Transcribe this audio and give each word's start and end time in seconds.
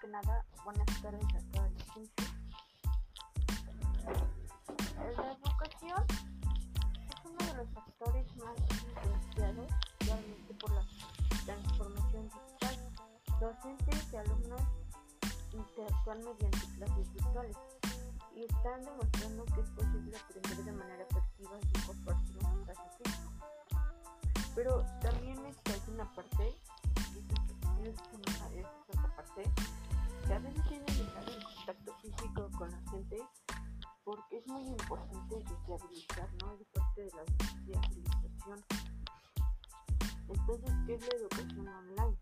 que 0.00 0.08
nada, 0.08 0.44
buenas 0.62 0.86
tardes 1.00 1.24
a 1.34 1.40
toda 1.52 1.68
la 1.70 1.94
gente. 1.94 2.22
La 5.16 5.32
educación 5.32 6.04
es 7.08 7.24
uno 7.24 7.38
de 7.46 7.54
los 7.56 7.68
factores 7.70 8.36
más 8.36 8.56
influenciados 8.70 9.70
realmente 10.00 10.54
por 10.54 10.70
la 10.72 10.82
transformación 11.46 12.28
digital. 12.28 12.92
Docentes 13.40 14.12
y 14.12 14.16
alumnos 14.16 14.62
interactúan 15.54 16.18
mediante 16.18 16.66
clases 16.76 17.12
virtuales 17.14 17.56
y 18.34 18.44
están 18.44 18.84
demostrando 18.84 19.44
que 19.46 19.60
es 19.62 19.70
posible 19.70 20.16
aprender 20.16 20.64
de 20.64 20.72
manera 20.72 21.02
efectiva 21.04 21.52
sin 21.72 21.86
compartir 21.86 22.36
un 22.36 22.60
espacio 22.60 22.90
físico. 23.02 23.32
Pero 24.54 24.84
también 25.00 25.46
está 25.46 25.70
una 25.90 26.12
parte, 26.12 26.54
y 27.84 27.88
esto 27.88 28.10
es 28.54 28.98
otra 28.98 29.16
parte, 29.16 29.50
que 30.26 30.34
a 30.34 30.38
veces 30.38 30.62
tienen 30.68 30.86
que 30.86 31.00
en 31.00 31.42
contacto 31.42 31.94
físico 32.02 32.50
con 32.58 32.70
la 32.70 32.80
gente 32.90 33.18
porque 34.04 34.38
es 34.38 34.46
muy 34.48 34.62
importante 34.66 35.44
sociabilizar, 35.46 36.28
¿no? 36.42 36.54
Es 36.54 36.66
parte 36.74 37.02
de 37.02 37.10
la 37.10 37.24
sociabilización. 37.38 38.64
Entonces, 40.28 40.74
¿qué 40.86 40.94
es 40.94 41.00
la 41.02 41.16
educación 41.16 41.68
online? 41.68 42.16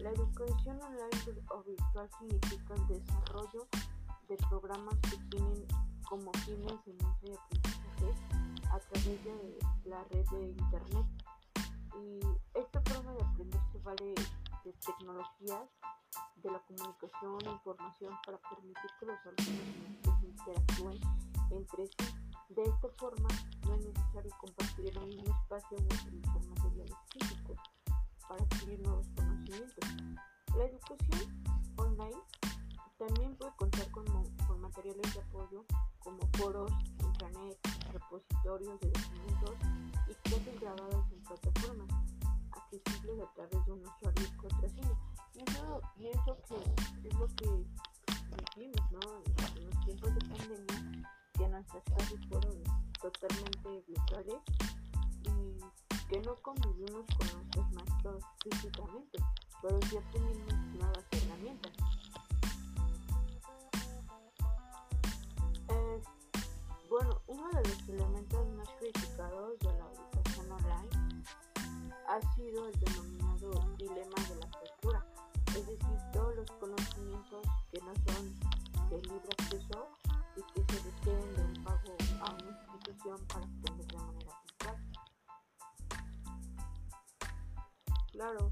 La 0.00 0.10
educación 0.10 0.82
online 0.82 1.44
o 1.50 1.62
virtual 1.62 2.10
significa 2.18 2.74
el 2.74 2.86
desarrollo 2.88 3.66
de 4.28 4.36
programas 4.48 4.94
que 5.02 5.16
tienen 5.30 5.66
como 6.08 6.32
fin 6.44 6.62
enseñanza 6.68 7.26
y 7.26 7.32
aprendizaje 7.32 8.14
a 8.70 8.78
través 8.78 9.24
de 9.24 9.58
la 9.84 10.04
red 10.04 10.26
de 10.30 10.48
internet. 10.48 11.06
Y 12.00 12.20
esta 12.58 12.80
forma 12.82 13.12
de 13.12 13.22
aprender 13.22 13.60
se 13.72 13.78
vale 13.78 14.14
de 14.64 14.72
tecnologías 14.74 15.68
de 16.36 16.50
la 16.50 16.58
comunicación 16.60 17.38
e 17.46 17.50
información 17.50 18.14
para 18.24 18.38
permitir 18.38 18.90
que 18.98 19.06
los 19.06 19.18
alumnos 19.24 20.24
interactúen 20.24 21.00
entre 21.50 21.86
sí. 21.86 22.14
De 22.48 22.62
esta 22.62 22.88
forma, 22.98 23.28
no 23.64 23.74
es 23.74 23.84
necesario 23.86 24.30
compartir 24.38 24.96
en 24.96 25.20
un 25.20 25.26
espacio 25.26 25.76
o 25.78 25.94
utilizar 25.94 26.46
materiales 26.46 26.96
físicos 27.12 27.58
para 28.28 28.42
adquirir 28.42 28.80
nuevos 28.80 29.06
conocimientos. 29.16 29.88
La 30.56 30.64
educación 30.64 31.44
online 31.76 32.22
también 32.98 33.36
puede 33.36 33.52
contar 33.56 33.90
con, 33.90 34.04
con 34.46 34.60
materiales 34.60 35.14
de 35.14 35.20
apoyo 35.20 35.64
como 36.00 36.20
foros, 36.36 36.72
intranet, 36.98 37.58
repositorios 37.92 38.80
de 38.80 38.90
documentos 38.90 39.56
y 40.08 40.14
clases 40.28 40.60
grabadas 40.60 41.12
en 41.12 41.22
plataformas 41.22 42.09
accesibles 42.76 43.20
a 43.20 43.32
través 43.34 43.66
de 43.66 43.72
un 43.72 43.80
usuario 43.80 44.26
y 44.26 44.36
contraseña. 44.36 44.98
Y 45.34 45.42
eso, 45.42 45.80
y 45.96 46.06
eso 46.08 46.36
que 46.46 47.08
es 47.08 47.14
lo 47.14 47.26
que 47.36 47.46
vivimos, 48.56 48.92
¿no? 48.92 49.00
En 49.56 49.66
los 49.66 49.84
tiempos 49.84 50.14
de 50.14 50.20
pandemia, 50.20 51.10
que 51.34 51.48
nuestras 51.48 51.82
clases 51.84 52.20
fueron 52.28 52.62
totalmente 53.00 53.84
virtuales 53.88 54.40
y 55.22 56.06
que 56.08 56.20
no 56.22 56.34
convivimos 56.36 57.04
con 57.16 57.26
nuestros 57.34 57.72
maestros 57.72 58.24
físicamente, 58.44 59.18
pero 59.62 59.80
sí 59.88 59.96
aprendimos 59.96 60.54
nuevas 60.74 61.04
herramientas. 61.12 61.72
Bueno, 66.88 67.22
uno 67.28 67.48
de 67.50 67.68
los 67.68 67.88
elementos 67.88 68.48
más 68.56 68.68
criticados 68.80 69.58
de 69.60 69.72
la 69.78 69.79
ha 72.10 72.20
sido 72.34 72.66
el 72.66 72.80
denominado 72.80 73.52
dilema 73.78 74.16
de 74.28 74.34
la 74.40 74.46
apertura, 74.46 75.06
es 75.46 75.64
decir, 75.64 75.98
todos 76.12 76.34
los 76.34 76.50
conocimientos 76.58 77.46
que 77.70 77.80
no 77.82 77.94
son 77.94 78.34
de 78.90 79.00
libre 79.02 79.28
acceso 79.38 79.86
y 80.36 80.42
que 80.52 80.74
se 80.74 80.90
requieren 80.90 81.36
de 81.36 81.42
un 81.42 81.64
pago 81.64 81.96
a 82.22 82.32
una 82.32 82.50
institución 82.50 83.16
para 83.28 83.46
aprender 83.46 83.86
de 83.86 83.96
manera 83.96 84.42
virtual. 84.42 84.76
Claro, 88.10 88.48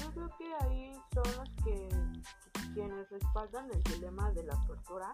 yo 0.00 0.12
creo 0.12 0.30
que 0.38 0.54
ahí 0.60 0.92
son 1.12 1.36
los 1.36 1.50
que 1.64 1.88
quienes 2.72 3.10
respaldan 3.10 3.68
el 3.72 3.82
dilema 3.82 4.30
de 4.30 4.44
la 4.44 4.54
apertura 4.54 5.12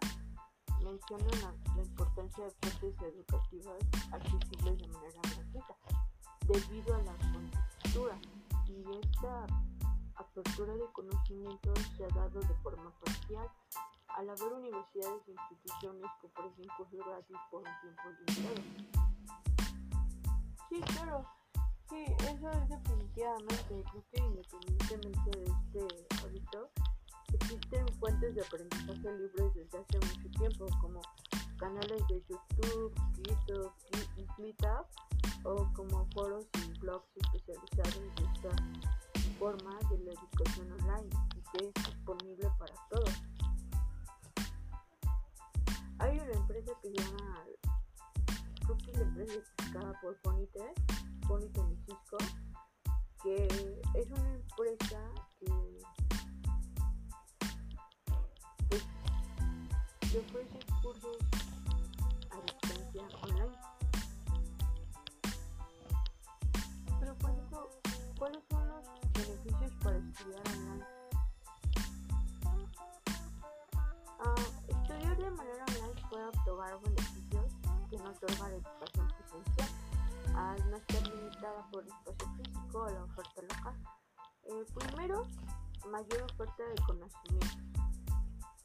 mencionan 0.85 1.41
la, 1.41 1.75
la, 1.75 1.83
importancia 1.83 2.45
de 2.45 2.51
fuentes 2.51 3.03
educativas 3.03 3.79
accesibles 4.13 4.79
de 4.79 4.89
manera 4.89 5.21
gratuita 5.23 6.08
debido 6.49 6.95
a 6.95 7.03
la 7.03 7.15
contextura 7.33 8.19
y 8.67 8.85
esta 8.99 9.47
apertura 10.17 10.75
de 10.75 10.87
conocimientos 10.93 11.79
se 11.97 12.05
ha 12.05 12.09
dado 12.09 12.41
de 12.41 12.55
forma 12.63 12.91
parcial. 13.05 13.49
Al 14.17 14.31
haber 14.31 14.53
universidades 14.53 15.23
e 15.29 15.33
instituciones 15.33 16.11
que 16.21 16.27
ofrecen 16.27 16.67
cursos 16.77 17.07
gratis 17.07 17.37
por 17.51 17.61
un 17.61 17.71
tiempo 17.81 18.03
limitado. 18.27 18.63
Sí, 20.69 20.81
claro, 20.81 21.25
sí, 21.89 22.05
eso 22.19 22.51
es 22.51 22.69
definitivamente, 22.69 23.85
creo 23.85 24.05
que 24.11 24.19
independientemente 24.19 25.31
de 25.39 25.45
este 25.45 26.25
hábito, 26.25 26.71
Existen 27.35 27.87
fuentes 28.01 28.35
de 28.35 28.41
aprendizaje 28.41 29.19
libres 29.19 29.55
desde 29.55 29.79
hace 29.79 29.99
mucho 29.99 30.31
tiempo, 30.39 30.67
como 30.81 31.03
canales 31.59 32.03
de 32.09 32.23
YouTube, 32.27 32.95
GitHub, 33.17 33.73
GitHub 34.37 34.87
o 35.45 35.71
como 35.75 36.07
foros 36.13 36.47
y 36.55 36.79
blogs 36.79 37.09
especializados 37.17 37.95
de 38.17 38.25
esta 38.35 38.51
forma 39.39 39.79
de 39.91 39.99
la 39.99 40.13
educación 40.13 40.73
online 40.73 41.09
y 41.37 41.43
que 41.51 41.67
es 41.67 41.87
disponible 41.87 42.49
para 42.59 42.75
todos. 42.91 43.23
Hay 46.01 46.19
una 46.19 46.33
empresa 46.33 46.73
que 46.83 46.93
llama, 46.93 47.45
creo 48.65 48.79
que 48.79 48.91
es 48.91 48.99
la 48.99 49.05
empresa 49.05 49.35
explicada 49.35 49.93
por 50.01 50.17
Ponite, 50.23 50.75
Ponite 51.27 51.61
Cisco, 51.87 52.19
que 53.23 53.47
es 53.95 54.11
una 54.11 54.35
empresa 54.35 55.01
que 55.41 55.79
que 60.11 60.19
ofrece 60.21 60.59
cursos 60.83 61.19
otorgar 76.49 76.81
beneficios 76.81 77.53
que 77.91 77.97
no 77.99 78.11
otorga 78.11 78.49
la 78.49 78.57
educación 78.57 79.09
presencial, 79.09 79.69
al 80.35 80.71
no 80.71 80.77
estar 80.77 81.03
limitada 81.09 81.69
por 81.71 81.83
el 81.83 81.89
espacio 81.89 82.29
físico 82.37 82.79
o 82.79 82.91
la 82.91 83.05
oferta 83.05 83.43
local. 83.43 83.75
Eh, 84.45 84.67
primero, 84.75 85.27
mayor 85.91 86.23
oferta 86.23 86.63
de 86.65 86.83
conocimiento. 86.87 87.47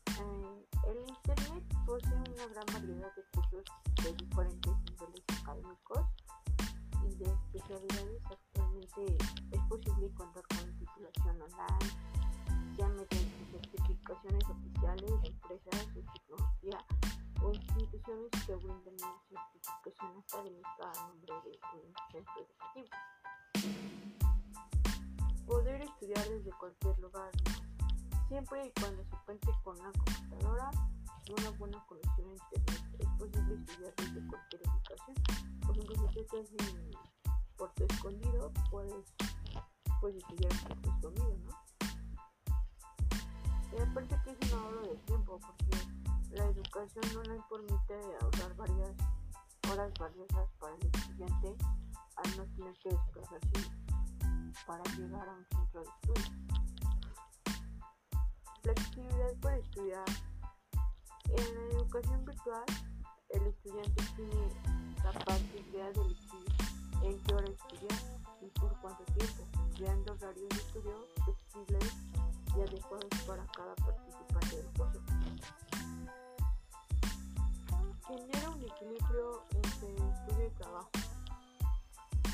Eh, 0.07 0.65
el 0.87 1.09
Internet 1.09 1.63
posee 1.85 2.13
una 2.13 2.47
gran 2.47 2.65
variedad 2.73 3.15
de 3.15 3.23
cursos 3.33 3.63
de 4.03 4.13
diferentes 4.13 4.73
niveles 4.89 5.23
académicos 5.41 6.05
y 7.03 7.15
de 7.15 7.25
especialidades. 7.25 8.21
Actualmente 8.31 9.17
es 9.51 9.61
posible 9.67 10.09
contar 10.15 10.43
con 10.47 10.77
titulación 10.77 11.41
online, 11.41 12.77
ya 12.77 12.87
mediante 12.87 13.51
certificaciones 13.51 14.43
oficiales 14.49 15.21
de 15.21 15.27
empresas 15.27 15.93
instituciones 18.03 18.29
que 18.45 18.55
brinden 18.55 18.95
una 18.95 19.21
certificación 19.29 20.11
académica 20.19 20.91
a 20.91 21.07
nombre 21.07 21.33
de 21.43 21.51
un 21.79 21.93
centro 22.11 22.35
educativo. 22.43 22.87
Poder 25.47 25.81
estudiar 25.81 26.29
desde 26.29 26.51
cualquier 26.51 26.99
lugar 26.99 27.31
siempre 28.27 28.67
y 28.67 28.71
cuando 28.79 29.03
se 29.05 29.15
cuente 29.25 29.47
con 29.63 29.79
una 29.79 29.91
computadora 29.91 30.71
y 31.25 31.31
una 31.31 31.49
buena 31.51 31.85
conexión 31.85 32.29
a 32.29 32.33
internet. 32.33 32.83
Es 32.99 33.07
posible 33.19 33.55
estudiar 33.55 33.93
desde 33.95 34.27
cualquier 34.27 34.61
ubicación. 34.69 35.15
Por 35.61 35.77
ejemplo, 35.77 36.11
si 36.11 36.19
estás 36.19 36.51
en 36.51 36.91
Puerto 37.55 37.85
Escondido, 37.85 38.51
puedes, 38.69 39.13
puedes 40.01 40.17
estudiar 40.17 40.51
en 40.51 40.81
Puerto 40.81 40.89
Escondido, 40.89 41.37
¿no? 41.45 41.63
Y 43.71 43.81
aparte 43.81 44.15
que 44.23 44.31
es 44.31 44.51
un 44.51 44.59
ahorro 44.59 44.81
de 44.81 44.95
tiempo, 44.97 45.39
porque 45.39 46.02
la 46.33 46.45
educación 46.45 47.03
no 47.13 47.23
nos 47.23 47.45
permite 47.47 47.95
ahorrar 48.21 48.55
varias 48.55 48.91
horas 49.71 49.93
valiosas 49.99 50.49
para 50.59 50.75
el 50.75 50.85
estudiante 50.85 51.55
al 52.15 52.37
no 52.37 52.45
tener 52.55 52.73
que 52.79 52.89
desplazarse 52.89 53.71
para 54.65 54.83
llegar 54.95 55.27
a 55.27 55.33
un 55.33 55.45
centro 55.45 55.81
de 55.81 55.89
estudio 55.89 56.53
flexibilidad 58.63 59.35
para 59.41 59.57
estudiar. 59.57 60.05
En 61.29 61.55
la 61.55 61.77
educación 61.77 62.25
virtual, 62.25 62.65
el 63.29 63.47
estudiante 63.47 64.03
tiene 64.15 64.49
la 65.03 65.11
posibilidad 65.11 65.93
de 65.93 66.01
elegir 66.01 66.45
en 67.03 67.19
qué 67.23 67.33
hora 67.35 67.47
estudiar 67.47 68.21
y 68.41 68.59
por 68.59 68.79
cuánto 68.79 69.03
tiempo, 69.13 69.43
creando 69.75 70.13
horarios 70.13 70.49
de 70.49 70.55
estudio 70.55 71.07
flexibles 71.25 71.93
y 72.55 72.61
adecuados 72.61 73.09
para 73.27 73.45
genera 78.07 78.49
un 78.49 78.61
equilibrio 78.61 79.43
entre 79.51 79.95
estudio 79.95 80.47
y 80.47 80.51
trabajo. 80.51 80.89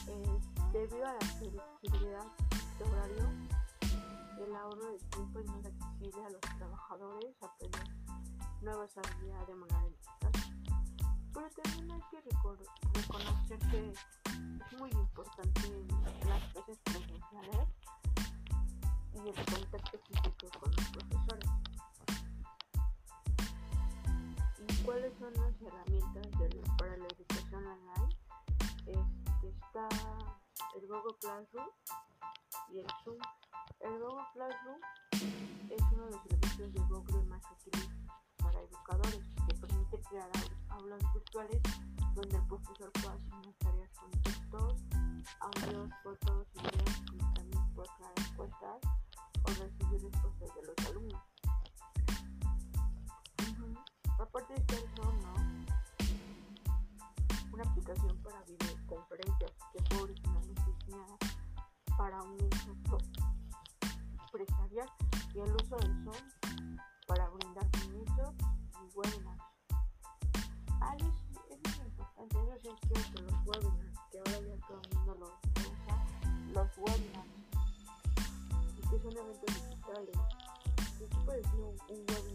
Eh, 0.07 0.39
debido 0.74 1.06
a 1.06 1.13
la 1.13 1.19
flexibilidad 1.19 2.25
de 2.77 2.83
horario, 2.86 3.30
el 4.45 4.56
ahorro 4.56 4.92
de 4.92 4.98
tiempo 4.98 5.39
es 5.39 5.45
más 5.48 5.66
accesible 5.66 6.25
a 6.25 6.30
los 6.30 6.42
trabajadores 6.42 7.36
aprender 7.44 7.83
nuevas 8.62 8.98
habilidades 8.98 9.48
de 9.48 9.56
manera. 9.56 9.95
Pero 11.33 11.50
también 11.63 11.92
hay 11.92 12.01
que 12.10 12.22
reconocer 12.22 13.60
que 13.69 13.89
es 13.89 14.80
muy 14.80 14.89
importante 14.92 15.86
las 16.27 16.44
clases 16.54 16.77
presenciales 16.83 17.68
y 19.13 19.30
el 19.30 19.36
contacto 19.45 20.00
físico 20.07 20.60
con 20.60 20.72
los 20.72 20.89
profesores. 20.89 21.69
El 30.75 30.88
Google 30.88 31.18
Classroom 31.19 31.69
y 32.71 32.80
el 32.80 32.88
Zoom. 33.04 33.18
El 33.80 34.00
Google 34.00 34.25
Classroom 34.33 34.80
es 35.69 35.81
uno 35.94 36.06
de 36.06 36.12
los 36.12 36.21
servicios 36.24 36.74
de 36.74 36.80
Google 36.81 37.24
más 37.24 37.42
útiles 37.51 37.89
para 38.38 38.60
educadores 38.62 39.24
que 39.48 39.56
permite 39.56 40.01
crear 40.10 40.30
aulas 40.69 41.01
virtuales 41.13 41.62
donde 42.13 42.38
el 42.38 42.48
profesor 42.48 42.92
puede 42.94 43.10
asignar 43.10 43.54
tareas 43.60 43.89
con 43.98 44.12
textos, 44.21 44.75
audios, 45.39 45.89
fotos 46.04 46.48
videos, 46.54 47.01
como 47.10 47.33
también 47.33 47.74
puede 47.74 47.89
crear 47.98 48.13
encuestas 48.30 48.80
o 49.44 49.48
recibir 49.48 50.01
respuestas 50.01 50.56
de 50.56 50.62
los 50.68 50.77
alumnos. 50.89 51.22
Aparte 54.19 54.54
de 54.54 54.88
Zoom, 54.95 55.22
¿no? 55.22 55.33
Una 57.54 57.63
aplicación 57.63 58.18
para 58.22 58.44
videoconferencias 58.44 59.51
que 59.74 59.95
originalmente 59.95 60.28
diseñada 60.89 61.18
para 61.97 62.21
un 62.24 62.36
uso 62.36 62.97
empresarial 64.25 64.89
y 65.33 65.39
el 65.39 65.51
uso 65.56 65.77
del 65.77 66.03
Zoom 66.03 66.77
para 67.07 67.30
brindar 67.30 67.68
servicios 67.77 68.33
y 68.74 68.97
webinars. 68.97 69.44
Ah, 70.81 70.95
es, 70.97 71.03
muy 71.03 71.86
importante, 71.86 72.38
eso 72.56 72.74
es 72.74 72.80
cierto, 72.88 73.21
los 73.21 73.45
webinars, 73.45 74.00
que 74.12 74.18
ahora 74.19 74.39
ya 74.41 74.68
todo 74.68 74.81
el 74.81 74.97
mundo 74.97 75.15
los 75.19 75.65
usa, 75.65 75.95
los 76.53 76.77
webinars, 76.77 77.30
y 78.77 78.81
que 78.81 79.00
son 79.00 79.18
eventos 79.18 79.56
digitales. 79.56 80.18
Yo 81.00 81.25
puedes 81.25 81.45
hacer 81.45 81.59
un, 81.59 81.77
un 81.89 82.06
webinar 82.09 82.28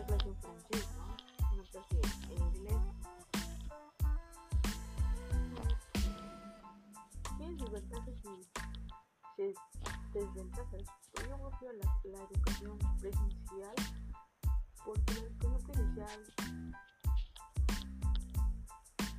una 0.00 0.06
clase 0.06 0.28
en 0.28 0.36
francés, 0.36 0.88
¿no? 0.96 1.04
Una 1.52 1.62
clase 1.64 2.00
en 2.30 2.42
inglés. 2.42 2.76
Tiene 7.36 7.58
sus 7.58 7.70
ventajas 7.70 8.14
y 8.24 9.54
desventajas. 10.12 10.82
Yo 10.82 11.50
creo 11.58 11.72
la, 11.72 12.00
la 12.04 12.24
educación 12.24 12.78
presencial 12.98 13.74
porque 14.84 15.14
la 15.14 15.20
educación 15.20 15.62
presencial 15.64 16.34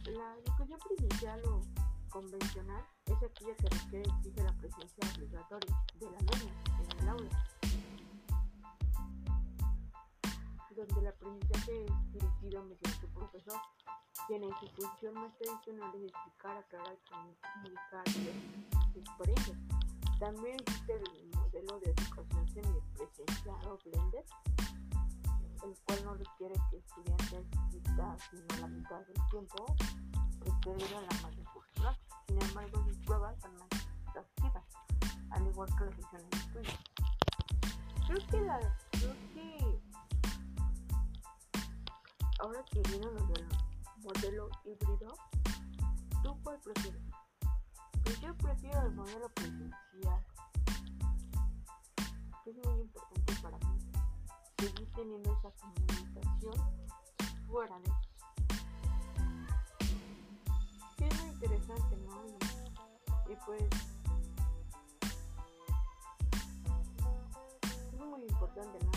la 0.06 0.36
educación 0.36 0.80
presencial 0.80 1.42
o 1.46 1.62
convencional 2.10 2.84
es 3.06 3.18
aquella 3.18 3.56
que 3.56 3.70
requiere 3.70 4.10
exige 4.10 4.44
la 4.44 4.54
presencia 4.58 5.10
obligatoria 5.16 5.84
del 6.00 6.16
alumno 6.16 6.52
en 6.80 7.00
el 7.00 7.10
aula, 7.10 7.51
donde 10.88 11.02
el 11.02 11.08
aprendizaje 11.08 11.86
es 11.86 12.14
dirigido 12.14 12.64
mediante 12.64 13.06
un 13.06 13.14
profesor, 13.14 13.60
quien 14.28 14.44
en 14.44 14.52
su 14.60 14.68
función 14.70 15.14
más 15.14 15.38
tradicional 15.38 15.92
es 15.96 16.04
explicar, 16.04 16.58
aclarar, 16.58 16.98
comunicar 17.10 18.04
y 18.96 19.00
experiencias. 19.00 19.58
También 20.20 20.58
existe 20.60 20.94
el 20.94 21.36
modelo 21.36 21.80
de 21.80 21.92
educación 21.92 22.48
semipresencial 22.50 23.68
o 23.68 23.78
blended, 23.86 24.26
el 25.64 25.78
cual 25.86 26.06
no 26.06 26.14
requiere 26.16 26.56
que 26.70 26.78
el 26.78 26.84
estudiante 26.84 27.62
la 28.60 28.68
mitad 28.68 29.00
del 29.02 29.30
tiempo 29.30 29.76
requerido 30.40 31.00
en 31.00 31.06
la 31.06 31.22
mayor 31.22 31.46
curricular. 31.54 31.98
Sin 32.28 32.42
embargo, 32.42 32.84
sus 32.88 32.98
pruebas 33.06 33.40
son 33.40 33.54
más 33.56 33.70
exhaustivas, 34.08 34.64
al 35.30 35.48
igual 35.48 35.70
que 35.78 35.86
las 35.86 35.96
sesiones 35.96 36.30
de 36.30 36.38
estudio. 36.38 36.72
Creo 38.08 38.28
que 38.28 38.42
la, 38.42 38.60
ahora 42.42 42.64
que 42.66 42.82
viene 42.90 43.06
lo 43.06 43.26
del 43.28 43.48
modelo 44.04 44.50
híbrido, 44.66 45.14
¿tú 46.24 46.36
cuál 46.44 46.60
prefieres? 46.60 47.02
Pues 48.04 48.20
yo 48.20 48.36
prefiero 48.36 48.82
el 48.88 48.94
modelo 48.94 49.30
presencial. 49.30 50.26
Es 52.46 52.56
muy 52.66 52.82
importante 52.82 53.34
para 53.44 53.58
mí 53.60 53.80
seguir 54.58 54.92
teniendo 54.96 55.34
esa 55.34 55.52
comunicación 55.52 56.56
fuera 57.48 57.80
de 57.80 57.92
sí, 60.98 61.04
es 61.04 61.22
muy 61.22 61.30
interesante, 61.30 61.98
¿no? 61.98 62.26
Y, 62.26 63.34
y 63.34 63.36
pues 63.46 63.64
es 67.94 68.00
muy 68.00 68.24
importante, 68.24 68.80
¿no? 68.86 68.91